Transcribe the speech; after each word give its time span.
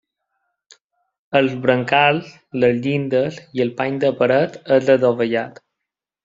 Els 1.39 1.53
brancals, 1.65 2.31
les 2.63 2.79
llindes 2.87 3.37
i 3.59 3.63
el 3.67 3.73
pany 3.83 4.01
de 4.05 4.11
paret 4.23 4.59
és 4.79 4.91
adovellat. 4.97 5.63